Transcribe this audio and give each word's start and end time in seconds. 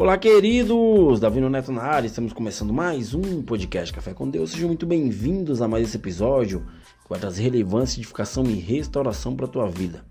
Olá, 0.00 0.16
queridos! 0.16 1.20
Davi 1.20 1.42
Neto 1.42 1.70
na 1.70 1.82
área, 1.82 2.06
estamos 2.06 2.32
começando 2.32 2.72
mais 2.72 3.12
um 3.12 3.42
podcast 3.42 3.92
Café 3.92 4.14
com 4.14 4.30
Deus. 4.30 4.52
Sejam 4.52 4.68
muito 4.68 4.86
bem-vindos 4.86 5.60
a 5.60 5.68
mais 5.68 5.86
esse 5.86 5.98
episódio 5.98 6.64
que 7.02 7.10
vai 7.10 7.20
trazer 7.20 7.42
relevância, 7.42 8.00
edificação 8.00 8.44
e 8.44 8.54
restauração 8.54 9.36
para 9.36 9.44
a 9.44 9.48
tua 9.50 9.68
vida. 9.68 10.02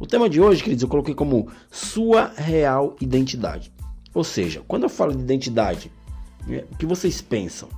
O 0.00 0.06
tema 0.06 0.28
de 0.28 0.40
hoje, 0.40 0.64
queridos, 0.64 0.82
eu 0.82 0.88
coloquei 0.88 1.14
como 1.14 1.48
sua 1.70 2.32
real 2.34 2.96
identidade. 3.00 3.72
Ou 4.12 4.24
seja, 4.24 4.64
quando 4.66 4.82
eu 4.82 4.88
falo 4.88 5.14
de 5.14 5.22
identidade, 5.22 5.92
é, 6.48 6.64
o 6.68 6.76
que 6.76 6.84
vocês 6.84 7.22
pensam? 7.22 7.68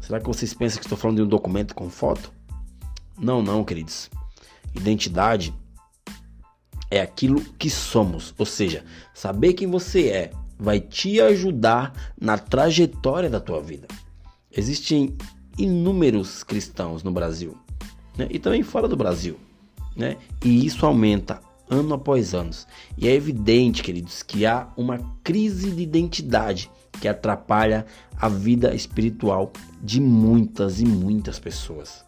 Será 0.00 0.18
que 0.18 0.26
vocês 0.26 0.52
pensam 0.52 0.80
que 0.80 0.86
estou 0.86 0.98
falando 0.98 1.18
de 1.18 1.22
um 1.22 1.28
documento 1.28 1.76
com 1.76 1.88
foto? 1.88 2.32
Não, 3.16 3.40
não, 3.40 3.62
queridos. 3.62 4.10
Identidade 4.74 5.54
é 6.90 7.00
aquilo 7.00 7.40
que 7.56 7.70
somos, 7.70 8.34
ou 8.36 8.44
seja, 8.44 8.84
saber 9.14 9.52
quem 9.52 9.70
você 9.70 10.08
é 10.08 10.32
vai 10.58 10.80
te 10.80 11.20
ajudar 11.20 11.92
na 12.20 12.38
trajetória 12.38 13.28
da 13.28 13.40
tua 13.40 13.60
vida. 13.60 13.86
Existem 14.50 15.16
inúmeros 15.58 16.42
cristãos 16.42 17.02
no 17.02 17.10
Brasil 17.10 17.56
né? 18.16 18.26
e 18.30 18.38
também 18.38 18.62
fora 18.62 18.88
do 18.88 18.96
Brasil, 18.96 19.36
né? 19.94 20.16
E 20.44 20.66
isso 20.66 20.84
aumenta 20.84 21.40
ano 21.68 21.94
após 21.94 22.34
ano. 22.34 22.50
E 22.96 23.08
é 23.08 23.12
evidente, 23.12 23.82
queridos, 23.82 24.22
que 24.22 24.46
há 24.46 24.68
uma 24.76 24.98
crise 25.22 25.70
de 25.70 25.82
identidade 25.82 26.70
que 27.00 27.08
atrapalha 27.08 27.84
a 28.18 28.28
vida 28.28 28.74
espiritual 28.74 29.52
de 29.82 30.00
muitas 30.00 30.80
e 30.80 30.86
muitas 30.86 31.38
pessoas. 31.38 32.04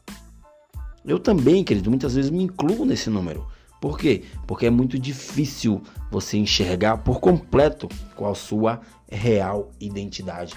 Eu 1.04 1.18
também, 1.18 1.64
querido, 1.64 1.90
muitas 1.90 2.14
vezes 2.14 2.30
me 2.30 2.42
incluo 2.42 2.84
nesse 2.84 3.10
número. 3.10 3.46
Por 3.80 3.98
quê? 3.98 4.24
Porque 4.46 4.66
é 4.66 4.70
muito 4.70 4.98
difícil 4.98 5.83
você 6.11 6.36
enxergar 6.36 6.98
por 6.98 7.20
completo 7.20 7.89
qual 8.16 8.33
a 8.33 8.34
sua 8.34 8.80
real 9.11 9.70
identidade. 9.80 10.55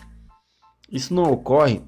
Isso 0.92 1.14
não 1.14 1.32
ocorre 1.32 1.82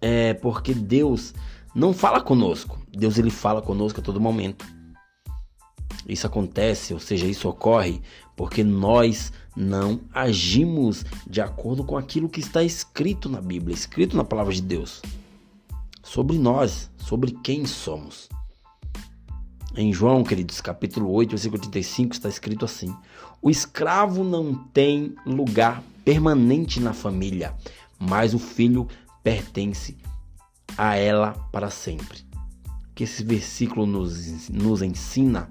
é, 0.00 0.34
porque 0.34 0.74
Deus 0.74 1.32
não 1.74 1.92
fala 1.92 2.20
conosco. 2.20 2.78
Deus 2.92 3.18
ele 3.18 3.30
fala 3.30 3.62
conosco 3.62 4.00
a 4.00 4.02
todo 4.02 4.20
momento. 4.20 4.66
Isso 6.06 6.26
acontece, 6.26 6.92
ou 6.92 7.00
seja, 7.00 7.26
isso 7.26 7.48
ocorre 7.48 8.02
porque 8.36 8.62
nós 8.62 9.32
não 9.56 10.00
agimos 10.12 11.04
de 11.26 11.40
acordo 11.40 11.84
com 11.84 11.96
aquilo 11.96 12.28
que 12.28 12.40
está 12.40 12.62
escrito 12.62 13.28
na 13.28 13.40
Bíblia, 13.40 13.74
escrito 13.74 14.16
na 14.16 14.24
palavra 14.24 14.52
de 14.52 14.60
Deus. 14.60 15.00
Sobre 16.02 16.38
nós, 16.38 16.90
sobre 16.98 17.32
quem 17.42 17.64
somos. 17.64 18.28
Em 19.76 19.92
João, 19.92 20.22
queridos, 20.22 20.60
capítulo 20.60 21.10
8, 21.10 21.30
versículo 21.30 21.60
35, 21.60 22.14
está 22.14 22.28
escrito 22.28 22.64
assim: 22.64 22.94
O 23.42 23.50
escravo 23.50 24.22
não 24.22 24.54
tem 24.54 25.16
lugar 25.26 25.82
permanente 26.04 26.78
na 26.78 26.92
família, 26.92 27.52
mas 27.98 28.34
o 28.34 28.38
filho 28.38 28.86
pertence 29.24 29.96
a 30.78 30.94
ela 30.94 31.32
para 31.50 31.70
sempre. 31.70 32.18
O 32.90 32.94
que 32.94 33.02
esse 33.02 33.24
versículo 33.24 33.84
nos, 33.84 34.48
nos 34.48 34.80
ensina 34.80 35.50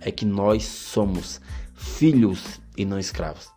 é 0.00 0.10
que 0.10 0.24
nós 0.24 0.64
somos 0.64 1.38
filhos 1.74 2.62
e 2.74 2.86
não 2.86 2.98
escravos. 2.98 3.50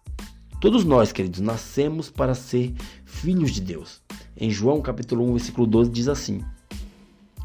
Todos 0.59 0.83
nós, 0.83 1.13
queridos, 1.13 1.39
nascemos 1.39 2.09
para 2.11 2.35
ser 2.35 2.73
filhos 3.05 3.51
de 3.51 3.61
Deus. 3.61 4.01
Em 4.35 4.49
João 4.51 4.81
capítulo 4.81 5.23
1, 5.29 5.31
versículo 5.35 5.65
12 5.65 5.89
diz 5.89 6.09
assim: 6.09 6.43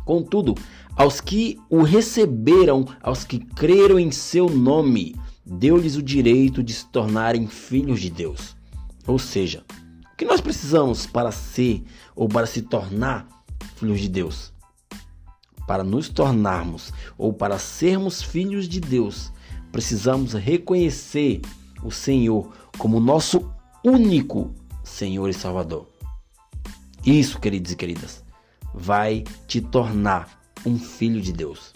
Contudo, 0.04 0.54
aos 0.96 1.20
que 1.20 1.58
o 1.68 1.82
receberam, 1.82 2.86
aos 3.02 3.22
que 3.22 3.38
creram 3.38 3.98
em 3.98 4.10
seu 4.10 4.48
nome, 4.48 5.14
deu-lhes 5.44 5.94
o 5.94 6.02
direito 6.02 6.62
de 6.62 6.72
se 6.72 6.86
tornarem 6.86 7.46
filhos 7.46 8.00
de 8.00 8.08
Deus. 8.08 8.56
Ou 9.06 9.18
seja, 9.18 9.62
o 10.12 10.16
que 10.16 10.24
nós 10.24 10.40
precisamos 10.40 11.06
para 11.06 11.30
ser 11.30 11.84
ou 12.16 12.26
para 12.26 12.46
se 12.46 12.62
tornar 12.62 13.28
filhos 13.76 14.00
de 14.00 14.08
Deus? 14.08 14.52
Para 15.66 15.84
nos 15.84 16.08
tornarmos 16.08 16.92
ou 17.18 17.32
para 17.32 17.58
sermos 17.58 18.22
filhos 18.22 18.66
de 18.66 18.80
Deus, 18.80 19.30
precisamos 19.70 20.32
reconhecer 20.32 21.42
o 21.82 21.90
Senhor 21.90 22.50
como 22.78 22.98
nosso 22.98 23.52
único 23.84 24.54
Senhor 24.82 25.28
e 25.28 25.34
Salvador. 25.34 25.86
Isso, 27.04 27.38
queridos 27.38 27.72
e 27.72 27.76
queridas, 27.76 28.24
vai 28.72 29.24
te 29.46 29.60
tornar 29.60 30.45
um 30.66 30.78
filho 30.78 31.20
de 31.20 31.32
Deus. 31.32 31.72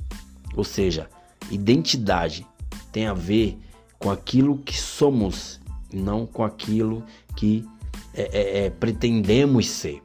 Ou 0.57 0.65
seja, 0.65 1.09
identidade 1.51 2.47
tem 2.93 3.07
a 3.07 3.15
ver 3.15 3.59
com 3.99 4.11
aquilo 4.11 4.59
que 4.59 4.77
somos, 4.77 5.61
não 5.93 6.27
com 6.27 6.43
aquilo 6.43 7.05
que 7.37 7.67
é, 8.13 8.23
é, 8.23 8.65
é, 8.65 8.71
pretendemos 8.71 9.69
ser. 9.69 10.03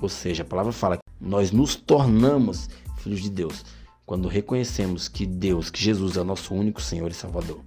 Ou 0.00 0.08
seja, 0.08 0.42
a 0.42 0.46
palavra 0.46 0.72
fala 0.72 0.96
que 0.96 1.02
nós 1.20 1.50
nos 1.50 1.74
tornamos 1.74 2.68
filhos 2.98 3.20
de 3.20 3.30
Deus 3.30 3.64
quando 4.06 4.28
reconhecemos 4.28 5.08
que 5.08 5.26
Deus, 5.26 5.70
que 5.70 5.82
Jesus 5.82 6.16
é 6.16 6.20
o 6.20 6.24
nosso 6.24 6.54
único 6.54 6.80
Senhor 6.80 7.10
e 7.10 7.14
Salvador. 7.14 7.60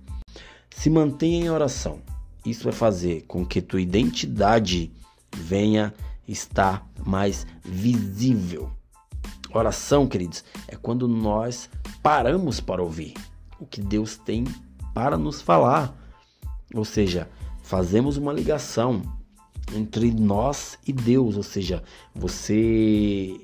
Se 0.69 0.89
mantenha 0.89 1.45
em 1.45 1.49
oração. 1.49 2.01
Isso 2.45 2.65
vai 2.65 2.73
fazer 2.73 3.23
com 3.27 3.45
que 3.45 3.61
tua 3.61 3.79
identidade 3.79 4.91
venha 5.33 5.93
está 6.27 6.85
mais 7.05 7.47
visível. 7.63 8.69
Oração, 9.53 10.07
queridos, 10.07 10.43
é 10.67 10.75
quando 10.75 11.07
nós 11.07 11.69
paramos 12.01 12.59
para 12.59 12.81
ouvir 12.81 13.13
o 13.59 13.65
que 13.65 13.81
Deus 13.81 14.17
tem 14.17 14.45
para 14.93 15.17
nos 15.17 15.41
falar. 15.41 15.95
Ou 16.73 16.83
seja, 16.83 17.29
fazemos 17.61 18.17
uma 18.17 18.33
ligação 18.33 19.01
entre 19.73 20.11
nós 20.11 20.77
e 20.87 20.91
Deus, 20.91 21.37
ou 21.37 21.43
seja, 21.43 21.83
você 22.13 23.39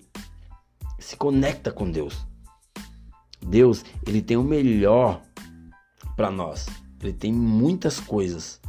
se 0.97 1.15
conecta 1.15 1.71
com 1.71 1.89
Deus. 1.89 2.25
Deus, 3.45 3.85
ele 4.05 4.21
tem 4.21 4.35
o 4.35 4.43
melhor 4.43 5.21
para 6.15 6.29
nós. 6.29 6.67
Ele 7.01 7.13
tem 7.13 7.31
muitas 7.31 7.99
coisas. 7.99 8.59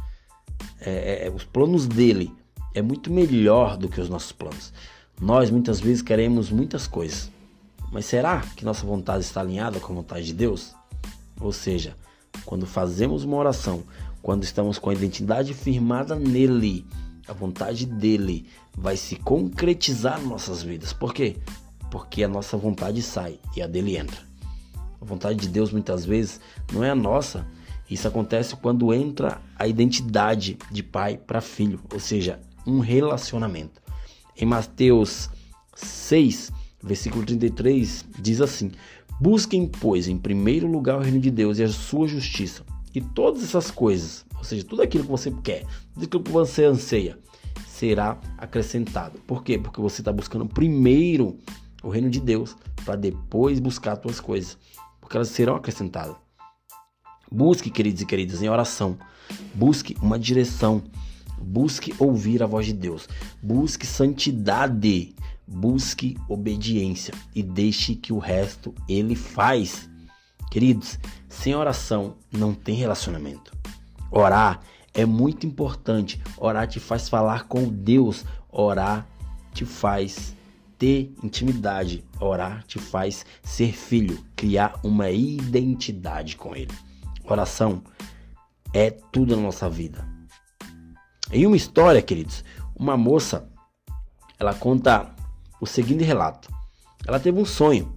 É, 0.79 1.27
é, 1.27 1.29
os 1.29 1.43
planos 1.43 1.87
dele 1.87 2.33
é 2.73 2.81
muito 2.81 3.11
melhor 3.11 3.77
do 3.77 3.89
que 3.89 3.99
os 3.99 4.09
nossos 4.09 4.31
planos. 4.31 4.71
Nós 5.21 5.51
muitas 5.51 5.79
vezes 5.79 6.01
queremos 6.01 6.49
muitas 6.49 6.87
coisas, 6.87 7.29
mas 7.91 8.05
será 8.05 8.41
que 8.55 8.65
nossa 8.65 8.83
vontade 8.83 9.23
está 9.23 9.39
alinhada 9.39 9.79
com 9.79 9.93
a 9.93 9.95
vontade 9.97 10.25
de 10.25 10.33
Deus? 10.33 10.73
Ou 11.39 11.53
seja, 11.53 11.95
quando 12.43 12.65
fazemos 12.65 13.23
uma 13.23 13.37
oração, 13.37 13.83
quando 14.19 14.43
estamos 14.43 14.79
com 14.79 14.89
a 14.89 14.95
identidade 14.95 15.53
firmada 15.53 16.15
nele, 16.15 16.87
a 17.27 17.33
vontade 17.33 17.85
dele 17.85 18.47
vai 18.75 18.97
se 18.97 19.15
concretizar 19.15 20.19
em 20.19 20.25
nossas 20.25 20.63
vidas. 20.63 20.91
Por 20.91 21.13
quê? 21.13 21.37
Porque 21.91 22.23
a 22.23 22.27
nossa 22.27 22.57
vontade 22.57 23.03
sai 23.03 23.37
e 23.55 23.61
a 23.61 23.67
dele 23.67 23.97
entra. 23.97 24.21
A 24.99 25.05
vontade 25.05 25.37
de 25.37 25.49
Deus 25.49 25.71
muitas 25.71 26.03
vezes 26.03 26.41
não 26.73 26.83
é 26.83 26.89
a 26.89 26.95
nossa. 26.95 27.45
Isso 27.87 28.07
acontece 28.07 28.55
quando 28.55 28.91
entra 28.91 29.39
a 29.55 29.67
identidade 29.67 30.57
de 30.71 30.81
pai 30.81 31.15
para 31.15 31.41
filho, 31.41 31.79
ou 31.93 31.99
seja, 31.99 32.39
um 32.65 32.79
relacionamento. 32.79 33.81
Em 34.37 34.45
Mateus 34.45 35.29
6, 35.75 36.51
versículo 36.81 37.25
33, 37.25 38.05
diz 38.19 38.41
assim: 38.41 38.71
Busquem, 39.19 39.67
pois, 39.67 40.07
em 40.07 40.17
primeiro 40.17 40.67
lugar 40.67 40.97
o 40.97 41.01
reino 41.01 41.19
de 41.19 41.29
Deus 41.29 41.59
e 41.59 41.63
a 41.63 41.69
sua 41.69 42.07
justiça, 42.07 42.63
e 42.93 43.01
todas 43.01 43.43
essas 43.43 43.69
coisas, 43.69 44.25
ou 44.37 44.43
seja, 44.43 44.63
tudo 44.63 44.81
aquilo 44.81 45.03
que 45.03 45.11
você 45.11 45.31
quer, 45.43 45.65
tudo 45.93 46.05
aquilo 46.05 46.23
que 46.23 46.31
você 46.31 46.65
anseia, 46.65 47.17
será 47.67 48.19
acrescentado. 48.37 49.19
Por 49.27 49.43
quê? 49.43 49.57
Porque 49.57 49.81
você 49.81 50.01
está 50.01 50.11
buscando 50.11 50.45
primeiro 50.45 51.37
o 51.83 51.89
reino 51.89 52.09
de 52.09 52.19
Deus 52.19 52.55
para 52.85 52.95
depois 52.95 53.59
buscar 53.59 53.93
as 53.93 54.01
suas 54.01 54.19
coisas, 54.19 54.57
porque 54.99 55.17
elas 55.17 55.29
serão 55.29 55.55
acrescentadas. 55.55 56.15
Busque, 57.31 57.69
queridos 57.69 58.01
e 58.01 58.05
queridas, 58.05 58.41
em 58.41 58.49
oração. 58.49 58.97
Busque 59.53 59.95
uma 60.01 60.19
direção. 60.19 60.83
Busque 61.41 61.93
ouvir 61.99 62.41
a 62.43 62.45
voz 62.45 62.65
de 62.65 62.73
Deus. 62.73 63.07
Busque 63.41 63.85
santidade. 63.85 65.15
Busque 65.47 66.17
obediência 66.29 67.13
e 67.35 67.43
deixe 67.43 67.95
que 67.95 68.13
o 68.13 68.19
resto 68.19 68.73
ele 68.87 69.15
faz. 69.15 69.89
Queridos, 70.49 70.99
sem 71.27 71.55
oração 71.55 72.15
não 72.31 72.53
tem 72.53 72.75
relacionamento. 72.75 73.51
Orar 74.09 74.61
é 74.93 75.05
muito 75.05 75.45
importante. 75.45 76.21
Orar 76.37 76.67
te 76.67 76.79
faz 76.79 77.09
falar 77.09 77.47
com 77.47 77.67
Deus. 77.67 78.25
Orar 78.49 79.07
te 79.53 79.65
faz 79.65 80.35
ter 80.77 81.13
intimidade. 81.23 82.03
Orar 82.19 82.63
te 82.65 82.79
faz 82.79 83.25
ser 83.43 83.71
filho, 83.73 84.23
criar 84.35 84.79
uma 84.83 85.09
identidade 85.09 86.35
com 86.35 86.55
Ele. 86.55 86.73
Oração 87.23 87.83
é 88.73 88.89
tudo 88.89 89.35
na 89.35 89.41
nossa 89.43 89.69
vida. 89.69 90.10
Em 91.31 91.45
uma 91.45 91.55
história, 91.55 92.01
queridos, 92.01 92.43
uma 92.75 92.97
moça, 92.97 93.49
ela 94.39 94.53
conta 94.53 95.09
o 95.59 95.65
seguinte 95.65 96.03
relato. 96.03 96.49
Ela 97.07 97.19
teve 97.19 97.39
um 97.39 97.45
sonho 97.45 97.95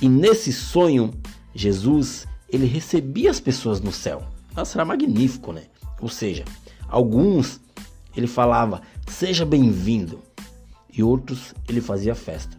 e 0.00 0.08
nesse 0.08 0.52
sonho 0.52 1.12
Jesus 1.54 2.26
ele 2.48 2.66
recebia 2.66 3.30
as 3.30 3.40
pessoas 3.40 3.80
no 3.80 3.92
céu. 3.92 4.22
Nossa, 4.54 4.76
era 4.76 4.84
magnífico, 4.84 5.52
né? 5.52 5.64
Ou 6.00 6.08
seja, 6.08 6.44
Alguns 6.92 7.58
ele 8.14 8.26
falava, 8.26 8.82
seja 9.06 9.46
bem-vindo, 9.46 10.20
e 10.92 11.02
outros 11.02 11.54
ele 11.66 11.80
fazia 11.80 12.14
festa. 12.14 12.54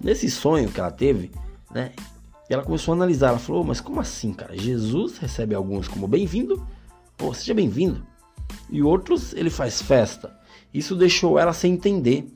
Nesse 0.00 0.28
sonho 0.28 0.68
que 0.68 0.80
ela 0.80 0.90
teve, 0.90 1.30
né? 1.70 1.92
Ela 2.48 2.64
começou 2.64 2.90
a 2.90 2.96
analisar, 2.96 3.28
ela 3.28 3.38
falou, 3.38 3.62
mas 3.62 3.80
como 3.80 4.00
assim, 4.00 4.32
cara? 4.32 4.58
Jesus 4.58 5.18
recebe 5.18 5.54
alguns 5.54 5.86
como 5.86 6.08
bem-vindo, 6.08 6.66
ou 7.22 7.32
seja 7.32 7.54
bem-vindo, 7.54 8.04
e 8.68 8.82
outros 8.82 9.32
ele 9.32 9.50
faz 9.50 9.82
festa. 9.82 10.38
Isso 10.72 10.94
deixou 10.94 11.38
ela 11.38 11.52
sem 11.52 11.72
entender. 11.72 12.26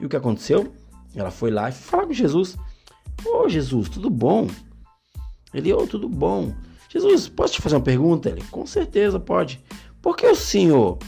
E 0.00 0.06
o 0.06 0.08
que 0.08 0.16
aconteceu? 0.16 0.74
Ela 1.14 1.30
foi 1.30 1.50
lá 1.50 1.68
e 1.68 1.72
falar 1.72 2.06
com 2.06 2.12
Jesus. 2.12 2.56
Ô 3.24 3.44
oh, 3.44 3.48
Jesus, 3.48 3.88
tudo 3.88 4.10
bom? 4.10 4.48
Ele, 5.54 5.72
ô, 5.72 5.82
oh, 5.82 5.86
tudo 5.86 6.08
bom. 6.08 6.54
Jesus, 6.88 7.28
posso 7.28 7.54
te 7.54 7.62
fazer 7.62 7.76
uma 7.76 7.82
pergunta? 7.82 8.28
Ele, 8.28 8.42
com 8.50 8.66
certeza 8.66 9.18
pode. 9.18 9.62
Por 10.02 10.16
que 10.16 10.26
o 10.26 10.36
senhor, 10.36 10.98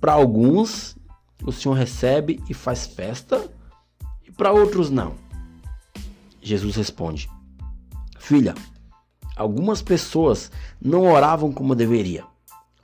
para 0.00 0.12
alguns, 0.12 0.96
o 1.44 1.52
senhor 1.52 1.74
recebe 1.74 2.42
e 2.48 2.54
faz 2.54 2.86
festa 2.86 3.50
e 4.26 4.30
para 4.30 4.52
outros 4.52 4.88
não? 4.90 5.14
Jesus 6.40 6.76
responde: 6.76 7.28
Filha, 8.18 8.54
algumas 9.36 9.82
pessoas 9.82 10.50
não 10.80 11.10
oravam 11.10 11.52
como 11.52 11.74
deveria. 11.74 12.24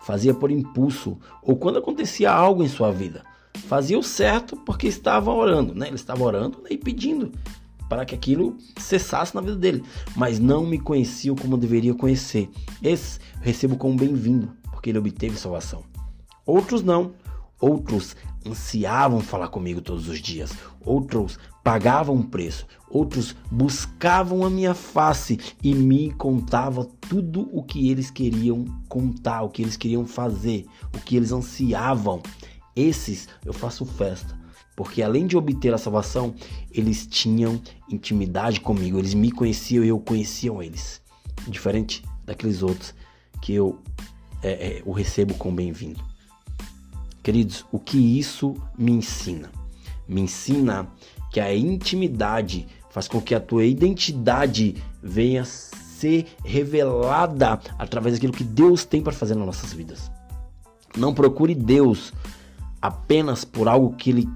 Fazia 0.05 0.35
por 0.35 0.51
impulso 0.51 1.19
ou 1.43 1.57
quando 1.57 1.79
acontecia 1.79 2.31
algo 2.31 2.63
em 2.63 2.69
sua 2.69 2.93
vida. 2.93 3.23
Fazia 3.67 3.99
o 3.99 4.03
certo 4.03 4.57
porque 4.57 4.87
estava 4.87 5.31
orando, 5.31 5.75
né? 5.75 5.87
Ele 5.87 5.97
estava 5.97 6.23
orando 6.23 6.59
né? 6.63 6.69
e 6.71 6.77
pedindo 6.77 7.33
para 7.89 8.05
que 8.05 8.15
aquilo 8.15 8.57
cessasse 8.77 9.35
na 9.35 9.41
vida 9.41 9.57
dele, 9.57 9.83
mas 10.17 10.39
não 10.39 10.67
me 10.67 10.79
conheciam 10.79 11.35
como 11.35 11.57
deveria 11.57 11.95
conhecer. 11.95 12.51
Esse 12.83 13.19
recebo 13.41 13.77
como 13.77 13.97
bem-vindo, 13.97 14.53
porque 14.71 14.91
ele 14.91 14.99
obteve 14.99 15.39
salvação. 15.39 15.83
Outros 16.45 16.83
não. 16.83 17.15
Outros 17.59 18.15
ansiavam 18.47 19.21
falar 19.21 19.49
comigo 19.49 19.81
todos 19.81 20.09
os 20.09 20.21
dias. 20.21 20.53
Outros 20.85 21.39
pagavam 21.65 22.23
preço. 22.23 22.67
Outros 22.89 23.35
buscavam 23.51 24.45
a 24.45 24.51
minha 24.51 24.75
face 24.75 25.41
e 25.63 25.75
me 25.75 26.13
contavam 26.13 26.85
tudo 26.85 27.49
o 27.53 27.63
que 27.63 27.91
eles 27.91 28.11
queriam 28.11 28.65
contar, 28.89 29.43
o 29.43 29.49
que 29.49 29.63
eles 29.63 29.77
queriam 29.77 30.07
fazer, 30.07 30.67
o 30.95 31.01
que 31.01 31.17
eles 31.17 31.33
ansiavam. 31.33 32.23
Esses 32.77 33.29
eu 33.45 33.53
faço 33.53 33.85
festa 33.85 34.45
porque 34.77 35.03
além 35.03 35.27
de 35.27 35.37
obter 35.37 35.73
a 35.73 35.79
salvação, 35.79 36.35
eles 36.73 37.07
tinham 37.07 37.61
intimidade 37.89 38.61
comigo, 38.61 38.99
eles 38.99 39.15
me 39.15 39.31
conheciam 39.31 39.85
e 39.85 39.89
eu 39.89 40.01
conheciam 40.01 40.63
eles. 40.63 41.01
Diferente 41.47 42.03
daqueles 42.25 42.63
outros 42.63 42.95
que 43.41 43.55
eu 43.55 43.79
é, 44.43 44.79
é, 44.79 44.83
o 44.85 44.93
recebo 44.93 45.35
com 45.35 45.55
bem-vindo. 45.55 46.03
Queridos, 47.23 47.65
o 47.71 47.79
que 47.79 47.97
isso 48.19 48.55
me 48.77 48.93
ensina? 48.93 49.51
Me 50.07 50.21
ensina 50.21 50.89
que 51.35 51.41
a 51.41 51.53
intimidade 51.53 52.69
faz 52.91 53.09
com 53.09 53.21
que 53.21 53.35
a 53.35 53.41
tua 53.41 53.65
identidade 53.65 54.77
venha 55.03 55.45
ser 55.45 56.27
revelada 56.45 57.59
através 57.77 58.15
daquilo 58.15 58.33
que 58.33 58.45
Deus 58.45 58.85
tem 58.85 59.03
para 59.03 59.13
fazer 59.13 59.35
nas 59.35 59.45
nossas 59.45 59.73
vidas. 59.73 60.13
Não 60.97 61.13
procure 61.13 61.53
Deus 61.53 62.13
apenas 62.81 63.45
por 63.45 63.67
algo 63.67 63.97
que 63.97 64.11
Ele 64.11 64.29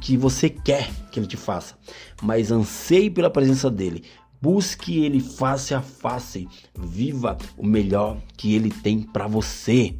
que, 0.00 0.16
você 0.16 0.48
quer 0.48 0.88
que 1.10 1.18
ele 1.18 1.26
te 1.26 1.36
faça, 1.36 1.76
mas 2.22 2.52
anseie 2.52 3.10
pela 3.10 3.28
presença 3.28 3.68
dele. 3.68 4.04
Busque 4.40 5.04
ele 5.04 5.20
face 5.20 5.74
a 5.74 5.82
face. 5.82 6.48
Viva 6.78 7.36
o 7.58 7.66
melhor 7.66 8.16
que 8.36 8.54
ele 8.54 8.70
tem 8.70 9.02
para 9.02 9.26
você. 9.26 9.96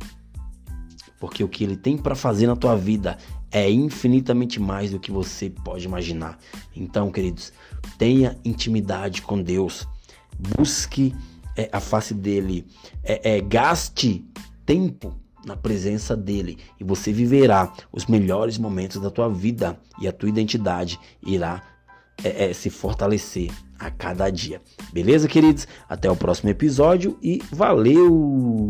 Porque 1.19 1.43
o 1.45 1.49
que 1.49 1.65
ele 1.65 1.77
tem 1.77 1.97
para 1.97 2.15
fazer 2.15 2.47
na 2.47 2.57
tua 2.57 2.77
vida 2.77 3.19
é 3.57 3.71
infinitamente 3.71 4.61
mais 4.61 4.91
do 4.91 5.01
que 5.01 5.11
você 5.11 5.49
pode 5.49 5.87
imaginar. 5.87 6.39
Então, 6.77 7.11
queridos, 7.11 7.55
tenha 7.97 8.37
intimidade 8.45 9.23
com 9.23 9.41
Deus. 9.41 9.89
Busque 10.39 11.15
é, 11.57 11.67
a 11.73 11.81
face 11.81 12.13
dele. 12.13 12.67
É, 13.03 13.37
é, 13.37 13.41
gaste 13.41 14.23
tempo 14.67 15.15
na 15.43 15.57
presença 15.57 16.15
dele 16.15 16.59
e 16.79 16.85
você 16.85 17.11
viverá 17.15 17.73
os 17.91 18.05
melhores 18.05 18.59
momentos 18.59 19.01
da 19.01 19.11
tua 19.11 19.31
vida 19.31 19.81
e 19.99 20.07
a 20.07 20.13
tua 20.13 20.29
identidade 20.29 21.01
irá 21.27 21.63
é, 22.23 22.51
é, 22.51 22.53
se 22.53 22.69
fortalecer 22.69 23.51
a 23.79 23.91
cada 23.91 24.29
dia. 24.29 24.61
Beleza, 24.93 25.27
queridos? 25.27 25.67
Até 25.89 26.11
o 26.11 26.17
próximo 26.17 26.51
episódio 26.51 27.17
e 27.23 27.41
valeu! 27.51 28.69